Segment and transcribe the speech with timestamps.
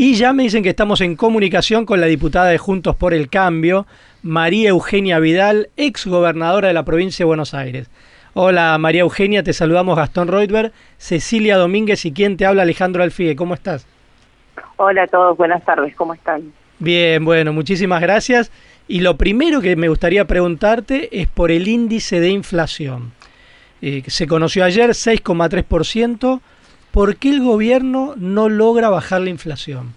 [0.00, 3.28] Y ya me dicen que estamos en comunicación con la diputada de Juntos por el
[3.28, 3.84] Cambio,
[4.22, 7.90] María Eugenia Vidal, ex gobernadora de la provincia de Buenos Aires.
[8.32, 13.34] Hola María Eugenia, te saludamos Gastón Reutberg, Cecilia Domínguez y quien te habla Alejandro Alfigue.
[13.34, 13.88] ¿Cómo estás?
[14.76, 16.52] Hola a todos, buenas tardes, ¿cómo están?
[16.78, 18.52] Bien, bueno, muchísimas gracias.
[18.86, 23.10] Y lo primero que me gustaría preguntarte es por el índice de inflación.
[23.82, 26.40] Eh, se conoció ayer 6,3%.
[26.92, 29.94] ¿Por qué el gobierno no logra bajar la inflación?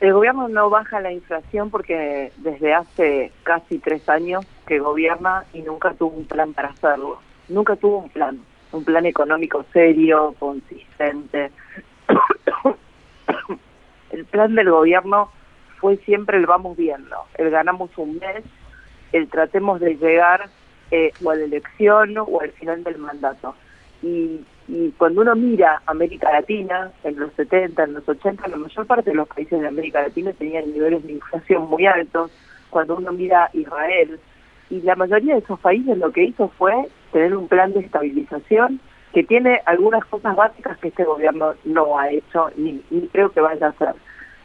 [0.00, 5.62] El gobierno no baja la inflación porque desde hace casi tres años que gobierna y
[5.62, 7.20] nunca tuvo un plan para hacerlo.
[7.48, 8.40] Nunca tuvo un plan,
[8.72, 11.52] un plan económico serio, consistente.
[14.10, 15.30] el plan del gobierno
[15.78, 18.42] fue siempre el vamos viendo, el ganamos un mes,
[19.12, 20.48] el tratemos de llegar
[20.90, 23.54] eh, o a la elección o al final del mandato.
[24.02, 28.86] Y y cuando uno mira América Latina, en los 70, en los 80, la mayor
[28.86, 32.30] parte de los países de América Latina tenían niveles de inflación muy altos.
[32.70, 34.18] Cuando uno mira Israel,
[34.70, 36.72] y la mayoría de esos países lo que hizo fue
[37.12, 38.80] tener un plan de estabilización
[39.12, 42.78] que tiene algunas cosas básicas que este gobierno no ha hecho ni,
[43.12, 43.94] creo que vaya a hacer.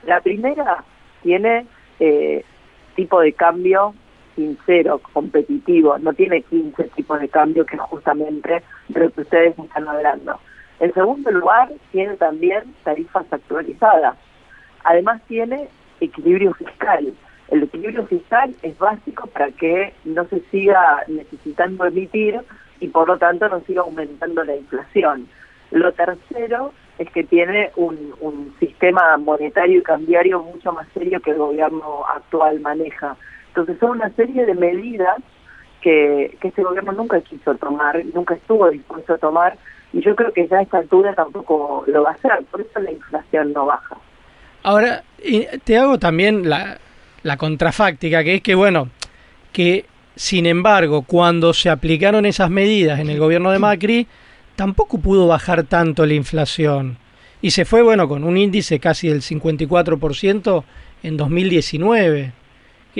[0.05, 0.83] La primera
[1.23, 1.65] tiene
[1.99, 2.43] eh,
[2.95, 3.93] tipo de cambio
[4.37, 9.87] sincero, competitivo, no tiene 15 tipos de cambio que justamente de lo que ustedes están
[9.87, 10.39] hablando.
[10.79, 14.15] En segundo lugar, tiene también tarifas actualizadas.
[14.83, 15.67] Además tiene
[15.99, 17.13] equilibrio fiscal.
[17.49, 22.39] El equilibrio fiscal es básico para que no se siga necesitando emitir
[22.79, 25.27] y por lo tanto no siga aumentando la inflación.
[25.71, 31.37] Lo tercero es que tiene un sistema monetario y cambiario mucho más serio que el
[31.37, 33.17] gobierno actual maneja.
[33.57, 35.17] Entonces son una serie de medidas
[35.81, 39.57] que, que este gobierno nunca quiso tomar, nunca estuvo dispuesto a tomar,
[39.93, 42.79] y yo creo que ya a esta altura tampoco lo va a hacer, por eso
[42.79, 43.97] la inflación no baja.
[44.61, 45.03] Ahora,
[45.63, 46.77] te hago también la,
[47.23, 48.89] la contrafáctica, que es que, bueno,
[49.51, 54.05] que sin embargo, cuando se aplicaron esas medidas en el gobierno de Macri,
[54.55, 56.99] tampoco pudo bajar tanto la inflación.
[57.41, 60.63] Y se fue, bueno, con un índice casi del 54%
[61.01, 62.36] en 2019.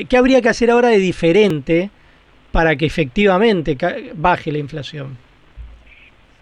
[0.06, 1.90] ¿Qué, habría que hacer ahora de diferente
[2.52, 3.76] para que efectivamente
[4.14, 5.18] baje la inflación?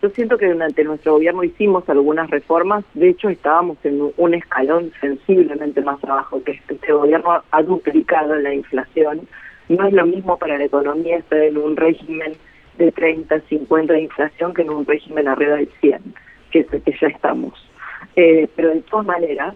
[0.02, 4.92] Yo siento que durante nuestro gobierno hicimos algunas reformas, de hecho estábamos en un escalón
[5.00, 9.22] sensiblemente más abajo, que este, este gobierno ha duplicado la inflación.
[9.70, 12.34] No es lo mismo para la economía estar en un régimen
[12.78, 16.02] de 30, 50 de inflación que en un régimen arriba del 100,
[16.52, 17.54] que es el que ya estamos.
[18.18, 19.56] Eh, pero de todas maneras,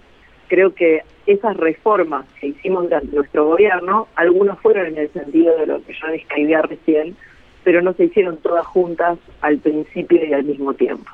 [0.49, 5.67] creo que esas reformas que hicimos durante nuestro gobierno, algunos fueron en el sentido de
[5.67, 7.15] lo que yo describía recién,
[7.63, 11.09] pero no se hicieron todas juntas al principio y al mismo tiempo.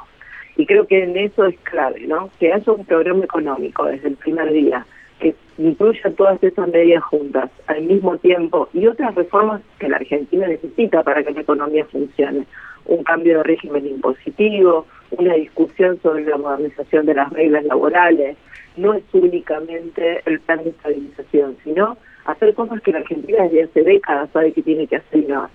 [0.58, 2.30] Y creo que en eso es clave, ¿no?
[2.40, 4.86] Que haya un programa económico desde el primer día,
[5.20, 10.48] que incluya todas esas medidas juntas al mismo tiempo y otras reformas que la Argentina
[10.48, 12.46] necesita para que la economía funcione.
[12.86, 18.38] Un cambio de régimen impositivo, una discusión sobre la modernización de las reglas laborales,
[18.78, 23.84] no es únicamente el plan de estabilización, sino hacer cosas que la Argentina desde hace
[23.84, 25.54] décadas sabe que tiene que hacer y no hace.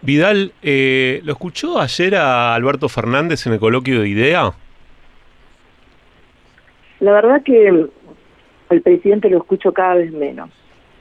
[0.00, 4.52] Vidal, eh, ¿lo escuchó ayer a Alberto Fernández en el coloquio de IDEA?
[7.00, 7.68] La verdad que
[8.70, 10.50] el presidente lo escucho cada vez menos.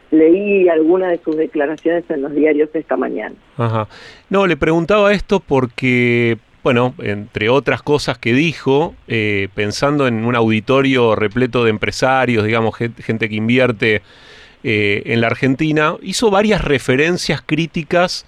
[0.10, 3.36] Leí algunas de sus declaraciones en los diarios esta mañana.
[3.58, 3.88] Ajá.
[4.30, 10.36] No, le preguntaba esto porque bueno, entre otras cosas que dijo, eh, pensando en un
[10.36, 14.02] auditorio repleto de empresarios, digamos, gente, que invierte
[14.66, 18.26] eh, en la Argentina, hizo varias referencias críticas,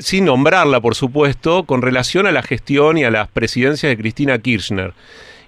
[0.00, 4.38] sin nombrarla, por supuesto, con relación a la gestión y a las presidencias de Cristina
[4.38, 4.94] Kirchner.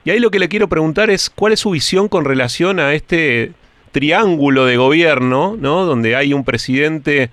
[0.04, 2.92] Y ahí lo que le quiero preguntar es cuál es su visión con relación a
[2.92, 3.52] este
[3.92, 5.86] triángulo de gobierno, ¿no?
[5.86, 7.30] Donde hay un presidente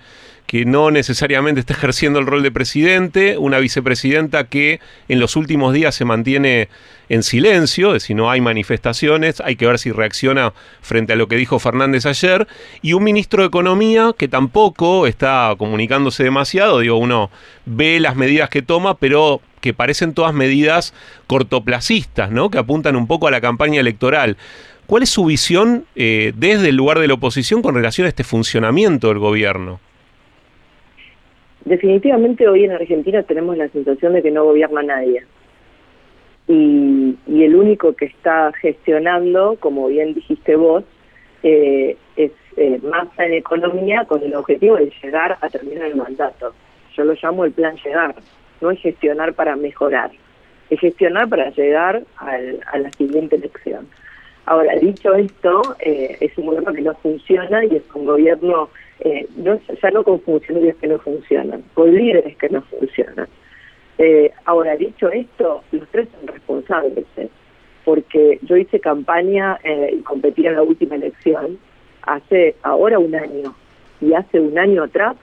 [0.48, 5.74] que no necesariamente está ejerciendo el rol de presidente, una vicepresidenta que en los últimos
[5.74, 6.70] días se mantiene
[7.10, 11.28] en silencio, de si no hay manifestaciones, hay que ver si reacciona frente a lo
[11.28, 12.48] que dijo Fernández ayer,
[12.80, 17.30] y un ministro de Economía que tampoco está comunicándose demasiado, digo, uno
[17.66, 20.94] ve las medidas que toma, pero que parecen todas medidas
[21.26, 22.48] cortoplacistas, ¿no?
[22.48, 24.38] que apuntan un poco a la campaña electoral.
[24.86, 28.24] ¿Cuál es su visión eh, desde el lugar de la oposición con relación a este
[28.24, 29.78] funcionamiento del gobierno?
[31.68, 35.24] Definitivamente hoy en Argentina tenemos la sensación de que no gobierna nadie.
[36.46, 40.84] Y, el único que está gestionando, como bien dijiste vos,
[41.42, 46.52] eh, es eh, masa en economía con el objetivo de llegar a terminar el mandato.
[46.96, 48.14] Yo lo llamo el plan llegar,
[48.60, 50.10] no es gestionar para mejorar.
[50.68, 53.88] gestionar para llegar a la siguiente elección.
[54.48, 59.26] Ahora, dicho esto, eh, es un gobierno que no funciona y es un gobierno eh,
[59.36, 63.28] no, ya no con funcionarios que no funcionan, con líderes que no funcionan.
[63.98, 67.04] Eh, ahora, dicho esto, los tres son responsables,
[67.84, 69.58] porque yo hice campaña
[69.92, 71.58] y competí en la última elección
[72.02, 73.54] hace ahora un año
[74.00, 75.16] y hace un año atrás,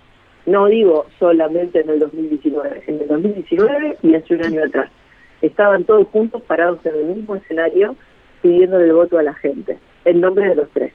[0.45, 4.89] no digo solamente en el 2019, en el 2019 y hace un año atrás
[5.41, 7.95] estaban todos juntos parados en el mismo escenario
[8.41, 10.93] pidiéndole el voto a la gente, en nombre de los tres.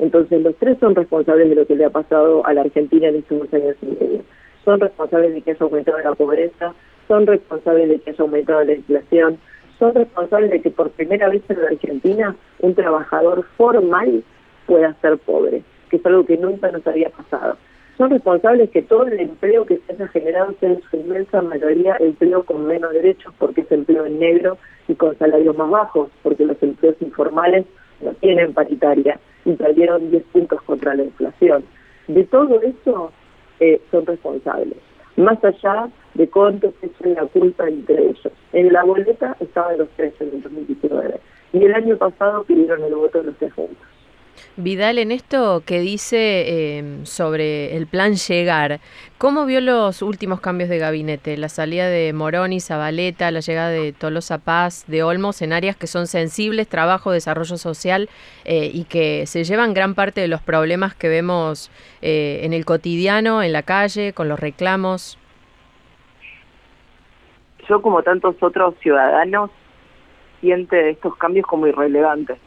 [0.00, 3.16] Entonces los tres son responsables de lo que le ha pasado a la Argentina en
[3.16, 4.22] estos dos años y medio.
[4.64, 6.74] Son responsables de que haya aumentado la pobreza,
[7.06, 9.38] son responsables de que haya aumentado la inflación,
[9.78, 14.24] son responsables de que por primera vez en la Argentina un trabajador formal
[14.66, 17.56] pueda ser pobre, que es algo que nunca nos había pasado
[18.00, 21.98] son responsables que todo el empleo que se haya generado sea en su inmensa mayoría
[22.00, 24.56] empleo con menos derechos porque es empleo en negro
[24.88, 27.66] y con salarios más bajos, porque los empleos informales
[28.00, 31.64] no tienen paritaria y perdieron 10 puntos contra la inflación.
[32.08, 33.12] De todo eso
[33.60, 34.78] eh, son responsables,
[35.16, 38.32] más allá de cuánto se la culpa entre ellos.
[38.52, 41.20] En la boleta estaban los tres en el 2019
[41.52, 43.89] y el año pasado pidieron el voto de los tres juntos.
[44.56, 48.80] Vidal, en esto que dice em, sobre el plan llegar,
[49.16, 51.36] ¿cómo vio los últimos cambios de gabinete?
[51.36, 55.86] La salida de Moroni, Zabaleta, la llegada de Tolosa Paz, de Olmos en áreas que
[55.86, 58.08] son sensibles, trabajo, desarrollo social
[58.44, 61.70] eh, y que se llevan gran parte de los problemas que vemos
[62.02, 65.16] eh, en el cotidiano, en la calle, con los reclamos.
[67.68, 69.50] Yo, como tantos otros ciudadanos,
[70.40, 72.38] siente estos cambios como irrelevantes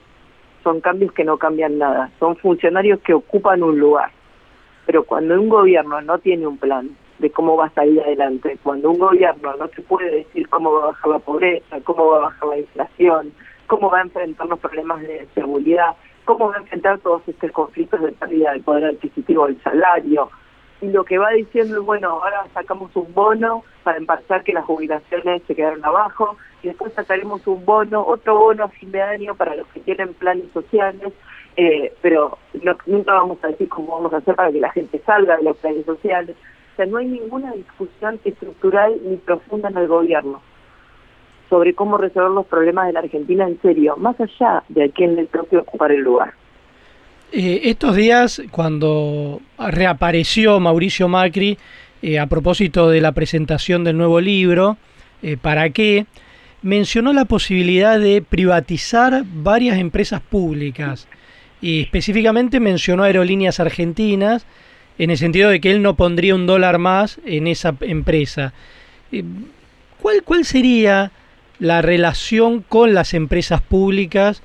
[0.63, 4.11] son cambios que no cambian nada, son funcionarios que ocupan un lugar.
[4.85, 6.89] Pero cuando un gobierno no tiene un plan
[7.19, 10.83] de cómo va a salir adelante, cuando un gobierno no se puede decir cómo va
[10.83, 13.33] a bajar la pobreza, cómo va a bajar la inflación,
[13.67, 15.95] cómo va a enfrentar los problemas de seguridad,
[16.25, 20.29] cómo va a enfrentar todos estos conflictos de pérdida del poder adquisitivo del salario,
[20.81, 24.65] y lo que va diciendo es, bueno, ahora sacamos un bono para empezar que las
[24.65, 29.35] jubilaciones se quedaron abajo, y después sacaremos un bono, otro bono a fin de año
[29.35, 31.13] para los que tienen planes sociales,
[31.55, 32.37] eh, pero
[32.85, 35.57] nunca vamos a decir cómo vamos a hacer para que la gente salga de los
[35.57, 36.35] planes sociales.
[36.73, 40.41] O sea, no hay ninguna discusión estructural ni profunda en el gobierno
[41.49, 45.15] sobre cómo resolver los problemas de la Argentina en serio, más allá de a quién
[45.15, 46.33] le toque ocupar el lugar.
[47.31, 51.57] Eh, estos días, cuando reapareció Mauricio Macri
[52.03, 54.77] eh, a propósito de la presentación del nuevo libro,
[55.23, 56.05] eh, ¿para qué?
[56.61, 61.07] mencionó la posibilidad de privatizar varias empresas públicas
[61.61, 64.45] y específicamente mencionó aerolíneas argentinas
[64.99, 68.53] en el sentido de que él no pondría un dólar más en esa empresa.
[69.99, 71.11] ¿Cuál, cuál sería
[71.59, 74.41] la relación con las empresas públicas,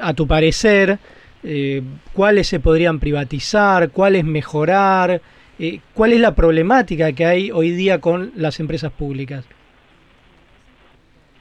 [0.00, 0.98] a tu parecer?
[1.44, 1.82] eh,
[2.14, 5.20] cuáles se podrían privatizar, cuáles mejorar,
[5.58, 9.46] eh, cuál es la problemática que hay hoy día con las empresas públicas.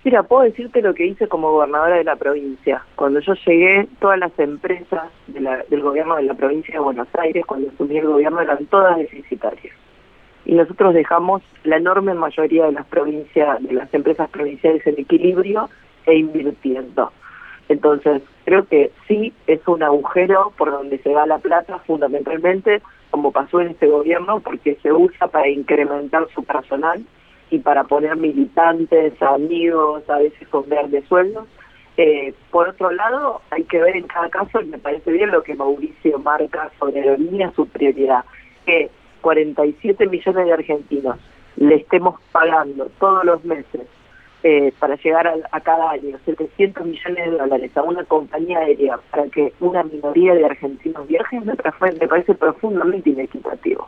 [0.03, 2.83] Mira, puedo decirte lo que hice como gobernadora de la provincia.
[2.95, 7.69] Cuando yo llegué, todas las empresas del gobierno de la provincia de Buenos Aires, cuando
[7.69, 9.73] asumí el gobierno, eran todas deficitarias.
[10.45, 15.69] Y nosotros dejamos la enorme mayoría de las provincias, de las empresas provinciales en equilibrio
[16.05, 17.13] e invirtiendo.
[17.69, 22.81] Entonces, creo que sí es un agujero por donde se va la plata fundamentalmente,
[23.11, 27.03] como pasó en este gobierno, porque se usa para incrementar su personal
[27.49, 31.47] y para poner militantes, amigos, a veces con grandes sueldos.
[31.97, 35.43] Eh, por otro lado, hay que ver en cada caso, y me parece bien lo
[35.43, 38.25] que Mauricio marca sobre aerolínea, su prioridad,
[38.65, 38.89] que
[39.21, 41.17] 47 millones de argentinos
[41.55, 43.81] le estemos pagando todos los meses
[44.43, 49.27] eh, para llegar a, cada año 700 millones de dólares a una compañía aérea para
[49.27, 51.53] que una minoría de argentinos viajen, me,
[51.93, 53.87] me parece profundamente inequitativo.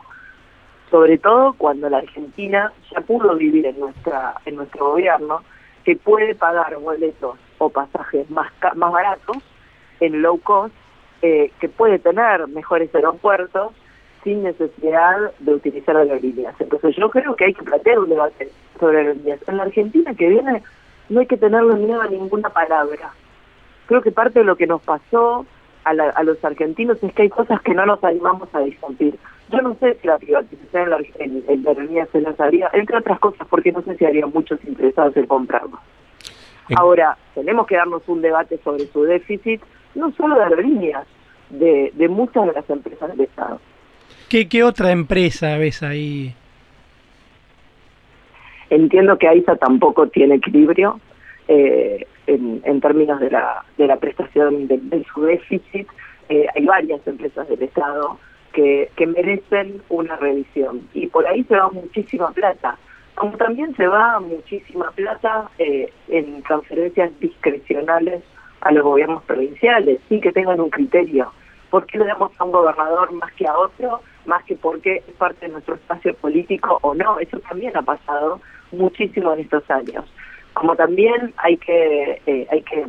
[0.90, 5.42] Sobre todo cuando la Argentina ya pudo vivir en nuestra en nuestro gobierno,
[5.84, 9.38] que puede pagar boletos o pasajes más, más baratos
[10.00, 10.74] en low cost,
[11.20, 13.72] eh, que puede tener mejores aeropuertos,
[14.24, 16.54] sin necesidad de utilizar aerolíneas.
[16.58, 19.40] Entonces yo creo que hay que plantear un debate sobre aerolíneas.
[19.48, 20.62] En la Argentina que viene
[21.08, 23.12] no hay que tenerle miedo a ninguna palabra.
[23.86, 25.46] Creo que parte de lo que nos pasó
[25.84, 29.16] a, a los argentinos es que hay cosas que no nos animamos a discutir.
[29.50, 33.20] Yo no sé si la privatización en la, en, aerolíneas se las haría, entre otras
[33.20, 35.78] cosas, porque no sé si habría muchos interesados en comprarlo.
[36.74, 39.62] Ahora, tenemos que darnos un debate sobre su déficit,
[39.94, 41.06] no solo de aerolíneas,
[41.50, 43.60] de, de muchas de las empresas del Estado.
[44.28, 46.34] ¿Qué, ¿Qué otra empresa ves ahí?
[48.70, 51.00] Entiendo que AISA tampoco tiene equilibrio
[51.48, 55.86] eh, en, términos de la, de la prestación de, su déficit.
[56.28, 58.18] Eh, hay varias empresas del Estado
[58.52, 62.76] que, merecen una revisión y por ahí se va muchísima plata
[63.14, 68.22] como también se va muchísima plata eh, en transferencias discrecionales
[68.60, 71.32] a los gobiernos provinciales, sin que tengan un criterio.
[71.70, 74.02] ¿Por qué le damos a un gobernador más que a otro?
[74.26, 77.18] Más que porque es parte de nuestro espacio político o no.
[77.18, 78.40] Eso también ha pasado
[78.72, 80.04] muchísimo en estos años.
[80.54, 82.86] Como también hay que eh, hay que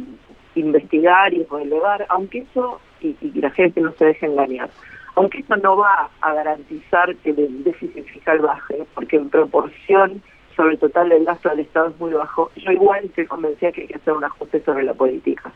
[0.55, 4.69] investigar y relevar, aunque eso, y, la gente no se deje engañar,
[5.15, 10.21] aunque eso no va a garantizar que el déficit fiscal baje, porque en proporción
[10.55, 13.81] sobre el total del gasto del Estado es muy bajo, yo igual estoy convencida que
[13.81, 15.51] hay que hacer un ajuste sobre la política,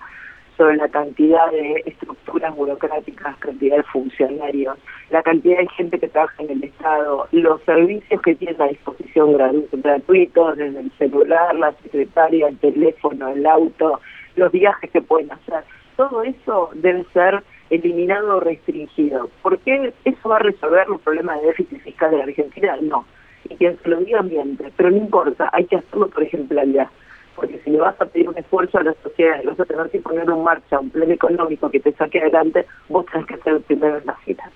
[0.61, 4.77] sobre la cantidad de estructuras burocráticas, cantidad de funcionarios,
[5.09, 9.35] la cantidad de gente que trabaja en el Estado, los servicios que tienen a disposición
[9.71, 13.99] gratuitos, desde el celular, la secretaria, el teléfono, el auto,
[14.35, 15.63] los viajes que pueden hacer.
[15.95, 17.41] Todo eso debe ser
[17.71, 19.31] eliminado o restringido.
[19.41, 22.77] ¿Por qué eso va a resolver los problemas de déficit fiscal de la Argentina?
[22.83, 23.03] No
[23.49, 26.87] y quien se lo diga ambiente, pero no importa, hay que hacerlo por ejemplaridad,
[27.35, 29.89] porque si le vas a pedir un esfuerzo a la sociedad y vas a tener
[29.89, 33.53] que poner en marcha un plan económico que te saque adelante, vos tenés que ser
[33.53, 34.49] el primero en la fila.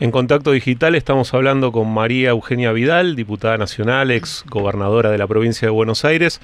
[0.00, 5.26] En Contacto Digital estamos hablando con María Eugenia Vidal, diputada nacional, ex gobernadora de la
[5.26, 6.40] provincia de Buenos Aires.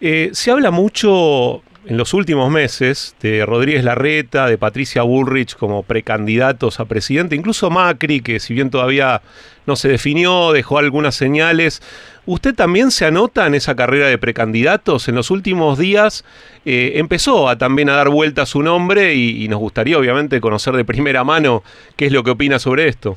[0.00, 5.82] Eh, se habla mucho en los últimos meses de Rodríguez Larreta, de Patricia Bullrich como
[5.82, 9.20] precandidatos a presidente, incluso Macri, que si bien todavía
[9.66, 11.82] no se definió, dejó algunas señales.
[12.24, 15.08] ¿Usted también se anota en esa carrera de precandidatos?
[15.08, 16.24] En los últimos días
[16.64, 20.40] eh, empezó a también a dar vuelta a su nombre y, y nos gustaría obviamente
[20.40, 21.64] conocer de primera mano
[21.96, 23.16] qué es lo que opina sobre esto.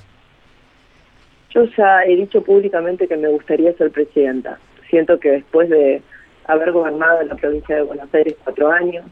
[1.53, 4.57] Yo ya he dicho públicamente que me gustaría ser presidenta.
[4.89, 6.01] Siento que después de
[6.48, 9.06] haber gobernado en la provincia de Buenos Aires cuatro años,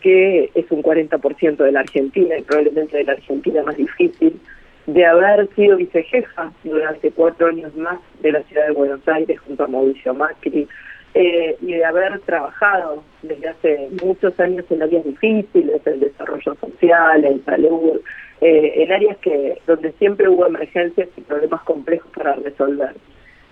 [0.00, 4.40] que es un 40% de la Argentina y probablemente de la Argentina más difícil,
[4.86, 9.64] de haber sido vicejefa durante cuatro años más de la ciudad de Buenos Aires junto
[9.64, 10.66] a Mauricio Macri,
[11.12, 17.24] eh, y de haber trabajado desde hace muchos años en áreas difíciles, el desarrollo social,
[17.24, 18.00] en salud,
[18.40, 22.94] eh, en áreas que donde siempre hubo emergencias y problemas complejos para resolver.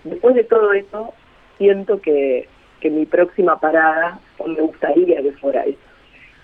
[0.04, 1.12] Después de todo eso,
[1.58, 2.48] siento que
[2.80, 5.78] que mi próxima parada me gustaría que fuera eso.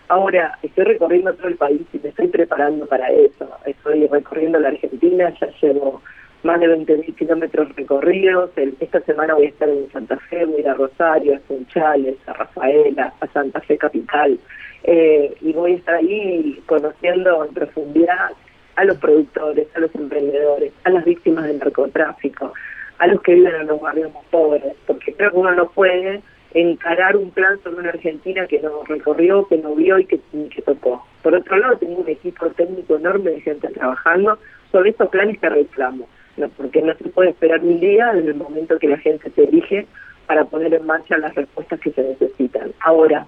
[0.09, 3.49] Ahora, estoy recorriendo todo el país y me estoy preparando para eso.
[3.64, 6.03] Estoy recorriendo la Argentina, ya llevo
[6.43, 8.50] más de 20.000 kilómetros recorridos.
[8.81, 12.17] esta semana voy a estar en Santa Fe, voy a ir a Rosario, a Sunchales,
[12.26, 14.38] a Rafaela, a Santa Fe Capital.
[14.83, 18.33] Eh, y voy a estar ahí conociendo en profundidad
[18.76, 22.53] a los productores, a los emprendedores, a las víctimas del narcotráfico,
[22.99, 26.23] a los que viven en los barrios más pobres, porque creo que uno no puede
[26.55, 30.19] encarar un plan sobre una Argentina que no recorrió, que no vio y que,
[30.65, 31.05] tocó.
[31.23, 34.39] Por otro lado, tengo un equipo técnico enorme de gente trabajando
[34.71, 36.49] sobre estos planes que reclamo, ¿no?
[36.51, 39.87] porque no se puede esperar un día desde el momento que la gente se elige
[40.27, 42.73] para poner en marcha las respuestas que se necesitan.
[42.81, 43.27] Ahora,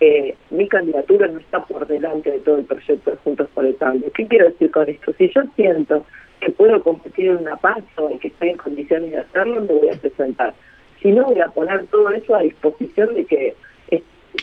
[0.00, 3.76] eh, mi candidatura no está por delante de todo el proyecto de Juntos por el
[3.76, 4.10] Cambio.
[4.12, 5.12] ¿Qué quiero decir con esto?
[5.16, 6.04] Si yo siento
[6.50, 10.00] puedo competir en una paso y que estoy en condiciones de hacerlo, me voy a
[10.00, 10.54] presentar.
[11.00, 13.54] Si no, voy a poner todo eso a disposición de que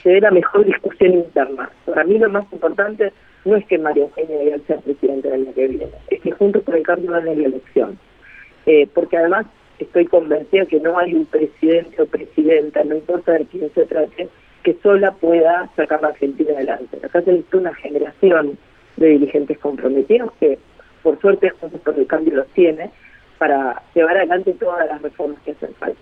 [0.01, 1.69] se dé la mejor discusión interna.
[1.85, 3.11] Para mí lo más importante
[3.45, 6.75] no es que María Eugenia sea presidente del año que viene, es que juntos por
[6.75, 7.97] el cambio gane la elección.
[8.65, 9.45] Eh, porque además
[9.79, 14.29] estoy convencida que no hay un presidente o presidenta, no importa de quién se trate,
[14.63, 16.97] que sola pueda sacar la Argentina adelante.
[17.03, 18.57] Acá se necesita una generación
[18.95, 20.57] de dirigentes comprometidos que
[21.03, 22.89] por suerte Juntos por el Cambio los tiene,
[23.37, 25.99] para llevar adelante todas las reformas que hacen falta.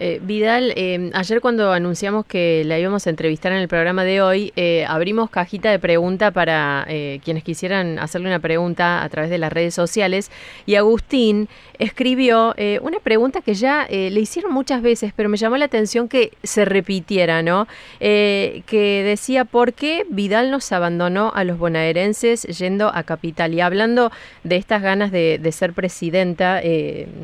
[0.00, 4.22] Eh, Vidal, eh, ayer cuando anunciamos que la íbamos a entrevistar en el programa de
[4.22, 6.86] hoy, eh, abrimos cajita de pregunta para
[7.24, 10.30] quienes quisieran hacerle una pregunta a través de las redes sociales
[10.66, 15.64] y Agustín escribió una pregunta que ya le hicieron muchas veces, pero me llamó la
[15.66, 17.66] atención que se repitiera, ¿no?
[17.98, 23.54] que decía, ¿por qué Vidal nos abandonó a los bonaerenses yendo a Capital?
[23.54, 24.10] Y hablando
[24.44, 26.60] de estas ganas de, de ser presidenta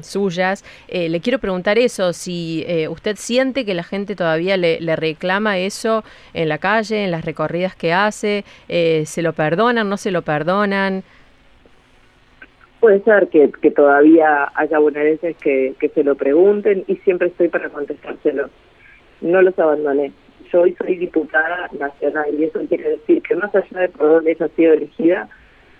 [0.03, 5.59] suyas, le quiero preguntar eso, si eh, usted siente que la gente todavía le, reclama
[5.59, 10.11] eso en la calle, en las recorridas que hace, eh, se lo perdonan, no se
[10.11, 11.03] lo perdonan.
[12.81, 18.51] Puede ser que, todavía haya bonaerenses que, se lo pregunten y siempre estoy para contestárselo.
[19.23, 20.13] No los abandoné.
[20.53, 24.33] Yo hoy soy diputada nacional y eso quiere decir que más allá de por dónde
[24.33, 25.29] ella ha sido elegida,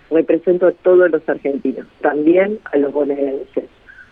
[0.09, 3.65] represento a todos los argentinos, también a los bonaerenses,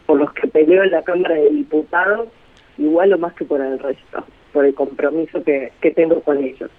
[0.06, 2.30] por los que peleo en la Cámara de Diputados
[2.77, 6.70] igual o más que por el resto, por el compromiso que, que tengo con ellos.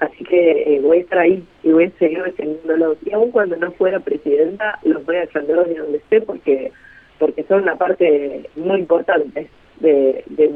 [0.00, 2.96] Así que eh, voy a estar ahí y voy a seguir defendiéndolos.
[3.04, 6.72] Y aún cuando no fuera presidenta, los voy a defender desde donde esté porque,
[7.18, 9.48] porque son una parte muy importante
[9.80, 10.48] de, de,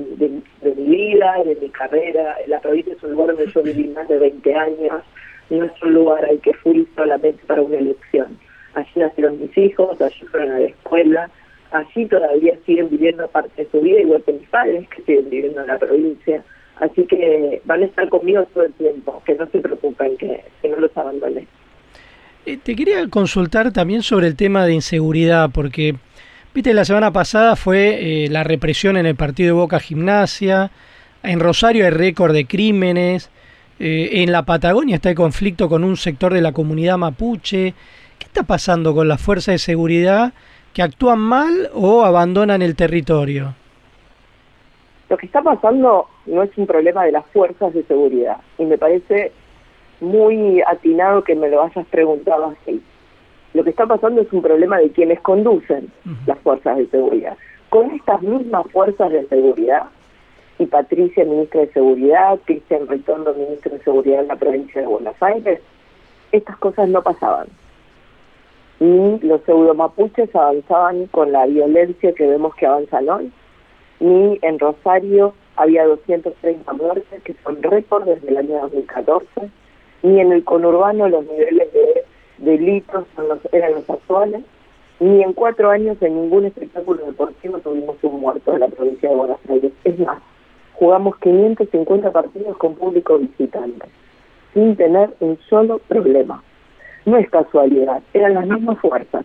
[0.63, 2.37] de, mi vida, de mi carrera.
[2.47, 5.03] La provincia es un lugar donde yo viví más de 20 años.
[5.51, 8.39] No es un lugar al que fui solamente para una elección.
[8.73, 11.31] Allí nacieron mis hijos, allí fueron a la escuela,
[11.75, 15.61] allí todavía siguen viviendo parte de su vida, igual que mis padres que siguen viviendo
[15.61, 16.43] en la provincia.
[16.77, 20.77] Así que van a estar conmigo todo el tiempo, que no se preocupen, que, no
[20.77, 21.47] los abandone.
[22.47, 25.97] Eh, te quería consultar también sobre el tema de inseguridad, porque,
[26.55, 30.71] viste, la semana pasada fue eh, la represión en el partido de Boca Gimnasia,
[31.23, 33.31] en Rosario hay récord de crímenes,
[33.79, 37.75] eh, en la Patagonia está el conflicto con un sector de la comunidad mapuche.
[38.19, 40.33] ¿Qué está pasando con las fuerzas de seguridad
[40.75, 43.55] que actúan mal o abandonan el territorio?
[45.09, 48.77] Lo que está pasando no es un problema de las fuerzas de seguridad y me
[48.77, 49.33] parece
[50.01, 52.83] muy atinado que me lo hayas preguntado así.
[53.55, 55.93] Lo que está pasando es un problema de quienes conducen
[56.27, 57.37] las fuerzas de seguridad.
[57.71, 59.85] Con estas mismas fuerzas de seguridad,
[60.59, 65.21] y Patricia, ministra de Seguridad, Cristian Ritondo, ministro de Seguridad en la provincia de Buenos
[65.21, 65.61] Aires,
[66.33, 67.49] estas cosas no pasaban.
[68.85, 73.33] Ni los pseudo-mapuches avanzaban con la violencia que vemos que avanzan hoy,
[73.99, 79.27] ni en Rosario había 230 muertes, que son récord desde el año 2014,
[80.03, 82.05] ni en el conurbano los niveles de
[82.37, 84.43] delitos son los, eran los actuales,
[85.01, 89.17] ni en cuatro años en ningún espectáculo deportivo tuvimos un muerto en la provincia de
[89.17, 89.73] Buenos Aires.
[89.85, 90.19] Es más,
[90.75, 93.89] jugamos 550 partidos con público visitante,
[94.53, 96.43] sin tener un solo problema.
[97.05, 99.25] No es casualidad, eran las mismas fuerzas.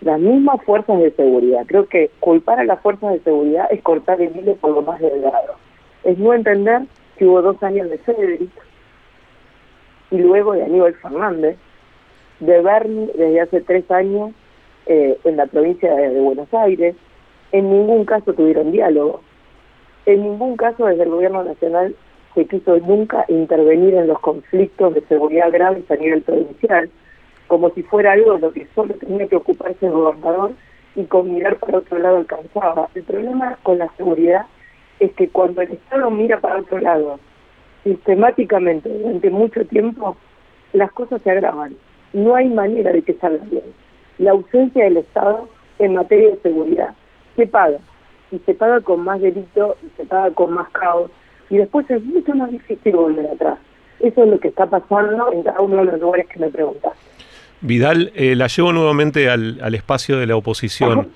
[0.00, 1.64] las mismas fuerzas de seguridad.
[1.66, 5.00] Creo que culpar a las fuerzas de seguridad es cortar el hilo por lo más
[5.00, 5.54] delgado.
[6.04, 6.82] Es no entender
[7.16, 8.50] que hubo dos años de Cedric
[10.10, 11.56] y luego de Aníbal Fernández,
[12.40, 14.32] de Bernie desde hace tres años
[14.86, 16.94] eh, en la provincia de, Buenos Aires.
[17.52, 19.22] En ningún caso tuvieron diálogo.
[20.06, 21.96] En ningún caso desde el gobierno nacional
[22.34, 26.90] se quiso nunca intervenir en los conflictos de seguridad graves a nivel provincial
[27.46, 30.52] como si fuera algo de lo que solo tenía que ocuparse el gobernador
[30.96, 32.88] y con mirar para otro lado alcanzaba.
[32.94, 34.46] El problema con la seguridad
[35.00, 37.18] es que cuando el Estado mira para otro lado
[37.82, 40.16] sistemáticamente durante mucho tiempo,
[40.72, 41.76] las cosas se agravan.
[42.12, 43.64] No hay manera de que salga bien.
[44.18, 46.94] La ausencia del Estado en materia de seguridad
[47.36, 47.78] se paga.
[48.30, 51.10] Y se paga con más delito, y se paga con más caos.
[51.54, 53.58] Y después es mucho más difícil volver atrás.
[54.00, 56.92] Eso es lo que está pasando en cada uno de los lugares que me preguntas.
[57.60, 61.10] Vidal, eh, la llevo nuevamente al, espacio de la oposición.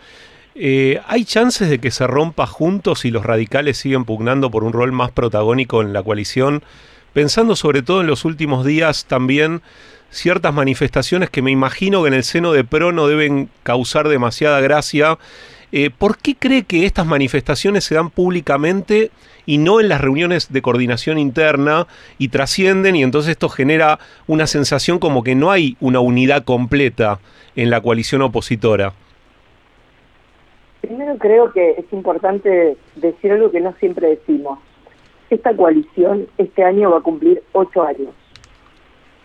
[0.55, 4.73] Eh, ¿Hay chances de que se rompa juntos y los radicales siguen pugnando por un
[4.73, 6.63] rol más protagónico en la coalición?
[7.13, 9.61] Pensando sobre todo en los últimos días también
[10.11, 14.61] ciertas manifestaciones que me imagino que en el seno de PRO no deben causar demasiada
[14.61, 15.19] gracia.
[15.73, 19.11] Eh, ¿Por qué cree que estas manifestaciones se dan públicamente
[19.49, 21.87] y no en las reuniones de coordinación interna
[22.19, 27.19] y trascienden y entonces esto genera una sensación como que no hay una unidad completa
[27.57, 28.93] en la coalición opositora.
[30.83, 34.59] Primero creo que es importante decir algo que no siempre decimos.
[35.31, 38.11] Esta coalición este año va a cumplir ocho años.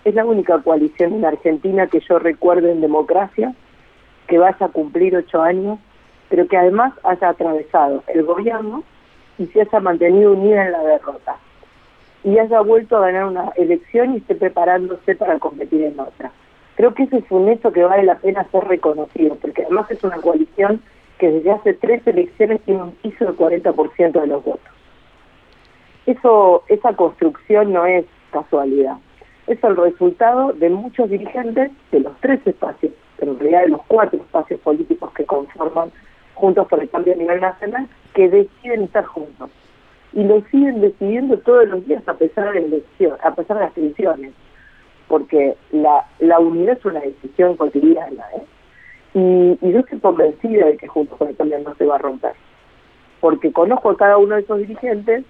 [0.05, 3.53] Es la única coalición en Argentina que yo recuerdo en democracia
[4.29, 5.79] que vaya a cumplir ocho años,
[6.29, 8.85] pero que además haya atravesado el gobierno
[9.37, 11.37] y se haya mantenido unida en la derrota
[12.23, 16.31] y haya vuelto a ganar una elección y esté preparándose para competir en otra.
[16.75, 20.03] Creo que ese es un hecho que vale la pena ser reconocido, porque además es
[20.03, 20.81] una coalición
[21.17, 24.71] que desde hace tres elecciones tiene un piso del 40% de los votos.
[26.05, 28.97] Eso, esa construcción no es casualidad,
[29.47, 33.81] es el resultado de muchos dirigentes de los tres espacios, pero en realidad de los
[33.87, 35.91] cuatro espacios políticos que conforman
[36.33, 39.49] Juntos por el Cambio a nivel nacional, que deciden estar juntos.
[40.13, 43.77] Y lo siguen decidiendo todos los días a pesar de elección, a pesar de las
[43.77, 44.33] elecciones,
[45.07, 48.23] porque la, la unidad es una decisión cotidiana.
[48.35, 48.43] ¿eh?
[49.13, 51.99] Y, y yo estoy convencida de que Juntos por el Cambio no se va a
[51.99, 52.33] romper,
[53.19, 55.25] porque conozco a cada uno de esos dirigentes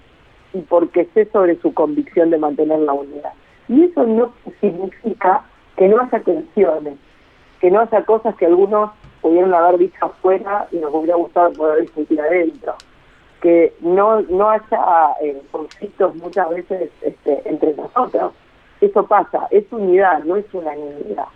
[0.53, 3.33] y porque sé sobre su convicción de mantener la unidad.
[3.67, 5.43] Y eso no significa
[5.77, 6.95] que no haya tensiones,
[7.59, 8.91] que no haya cosas que algunos
[9.23, 12.75] pudieron haber dicho afuera y nos hubiera gustado poder discutir adentro.
[13.41, 18.33] Que no, no haya eh, conflictos muchas veces este, entre nosotros.
[18.81, 21.27] Eso pasa, es unidad, no es una unidad.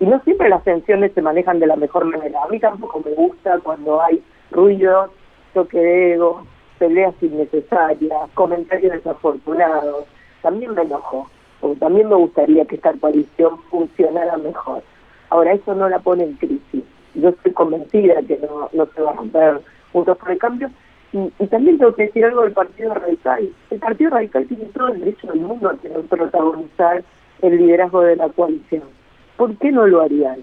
[0.00, 2.42] Y no siempre las tensiones se manejan de la mejor manera.
[2.42, 5.10] A mí tampoco me gusta cuando hay ruido,
[5.54, 6.42] toque de ego,
[6.78, 10.04] peleas innecesarias, comentarios desafortunados.
[10.42, 14.82] También me enojo, porque también me gustaría que esta coalición funcionara mejor.
[15.30, 16.84] Ahora, eso no la pone en crisis.
[17.14, 19.60] Yo estoy convencida que no, no se va a romper
[19.92, 20.70] juntos por el cambio.
[21.12, 23.48] Y, y también tengo que decir algo del Partido Radical.
[23.70, 27.04] El Partido Radical tiene todo el derecho del mundo a tener protagonizar
[27.42, 28.82] el liderazgo de la coalición.
[29.36, 30.38] ¿Por qué no lo harían?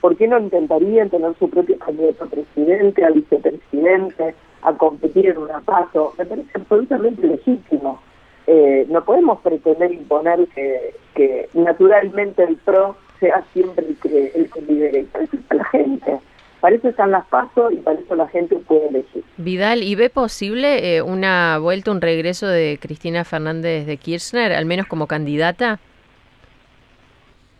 [0.00, 5.38] ¿Por qué no intentarían tener su propio candidato a presidente, a vicepresidente, a competir en
[5.38, 6.14] una paso?
[6.18, 8.00] Me parece absolutamente legítimo.
[8.46, 14.50] Eh, no podemos pretender imponer que, que naturalmente el PRO sea siempre el que, el
[14.50, 15.04] que lidere.
[15.04, 16.18] Para eso está la gente.
[16.60, 19.22] Para eso están las pasos y para eso la gente puede elegir.
[19.36, 24.66] Vidal, ¿y ve posible eh, una vuelta, un regreso de Cristina Fernández de Kirchner, al
[24.66, 25.78] menos como candidata?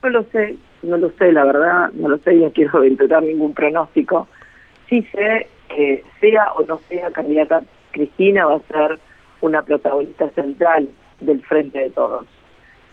[0.03, 3.55] No lo sé, no lo sé, la verdad, no lo sé, no quiero aventurar ningún
[3.55, 4.27] pronóstico.
[4.89, 8.99] Sí sé que sea o no sea candidata, Cristina va a ser
[9.41, 10.89] una protagonista central
[11.21, 12.27] del Frente de Todos.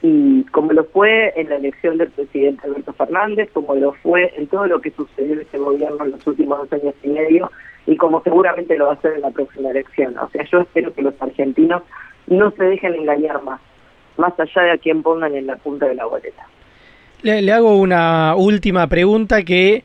[0.08, 4.46] Y como lo fue en la elección del presidente Alberto Fernández, como lo fue en
[4.46, 7.52] todo lo que sucedió en este gobierno en los últimos dos años y medio,
[7.88, 10.16] y como seguramente lo va a hacer en la próxima elección.
[10.20, 11.82] O sea, yo espero que los argentinos
[12.28, 13.60] no se dejen engañar más,
[14.18, 16.48] más allá de a quién pongan en la punta de la boleta.
[17.24, 19.84] Le, le, hago una última pregunta que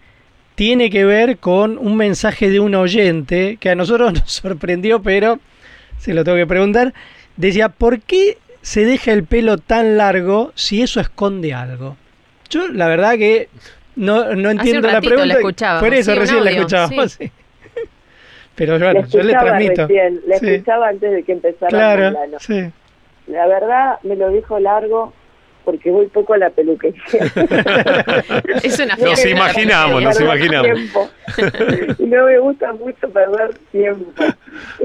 [0.54, 5.38] tiene que ver con un mensaje de un oyente que a nosotros nos sorprendió, pero
[5.96, 6.92] se lo tengo que preguntar.
[7.38, 11.96] Decía, ¿por qué se deja el pelo tan largo si eso esconde algo?
[12.48, 13.48] Yo la verdad que
[13.96, 15.74] no, no entiendo la pregunta.
[15.74, 17.12] La por eso sí, recién la escuchábamos.
[17.12, 17.30] Sí.
[18.54, 19.86] Pero bueno, yo le transmito.
[19.86, 22.38] Recién, la escuchaba antes de que empezara claro, el plano.
[22.40, 22.70] Sí.
[23.26, 25.12] La verdad me lo dijo largo
[25.64, 27.02] porque voy poco a la peluquería.
[28.62, 30.80] es una Nos imaginamos, nos imaginamos.
[31.98, 34.24] y no me gusta mucho perder tiempo.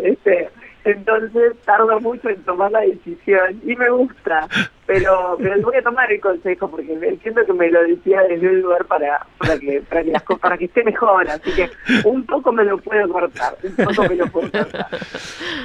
[0.03, 0.49] Este,
[0.85, 4.47] entonces tardo mucho en tomar la decisión y me gusta,
[4.85, 8.61] pero pero voy a tomar el consejo porque entiendo que me lo decía desde un
[8.61, 11.69] lugar para para que para que, las, para que esté mejor, así que
[12.07, 14.87] un poco me lo puedo cortar, un poco me lo puedo cortar.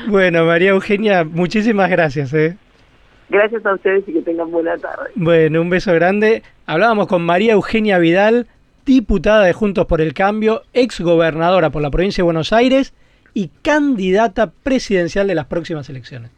[0.09, 2.57] Bueno, María Eugenia, muchísimas gracias, ¿eh?
[3.29, 5.11] Gracias a ustedes y que tengan buena tarde.
[5.15, 6.43] Bueno, un beso grande.
[6.65, 8.49] Hablábamos con María Eugenia Vidal,
[8.87, 12.95] diputada de Juntos por el Cambio, ex gobernadora por la provincia de Buenos Aires
[13.35, 16.31] y candidata presidencial de las próximas elecciones.